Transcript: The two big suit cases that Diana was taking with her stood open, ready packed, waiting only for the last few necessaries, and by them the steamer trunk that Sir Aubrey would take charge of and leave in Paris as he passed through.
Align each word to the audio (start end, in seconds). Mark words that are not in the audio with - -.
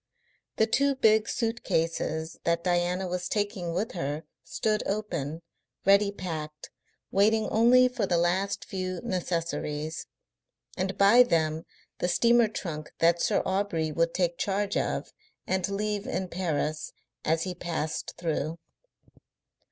The 0.55 0.65
two 0.65 0.95
big 0.95 1.29
suit 1.29 1.63
cases 1.63 2.39
that 2.43 2.63
Diana 2.63 3.07
was 3.07 3.29
taking 3.29 3.71
with 3.71 3.91
her 3.91 4.23
stood 4.43 4.81
open, 4.87 5.43
ready 5.85 6.11
packed, 6.11 6.71
waiting 7.11 7.47
only 7.49 7.87
for 7.87 8.07
the 8.07 8.17
last 8.17 8.65
few 8.65 8.99
necessaries, 9.03 10.07
and 10.75 10.97
by 10.97 11.21
them 11.21 11.65
the 11.99 12.07
steamer 12.07 12.47
trunk 12.47 12.91
that 12.97 13.21
Sir 13.21 13.43
Aubrey 13.45 13.91
would 13.91 14.15
take 14.15 14.39
charge 14.39 14.75
of 14.75 15.13
and 15.45 15.69
leave 15.69 16.07
in 16.07 16.29
Paris 16.29 16.93
as 17.23 17.43
he 17.43 17.53
passed 17.53 18.15
through. 18.17 18.57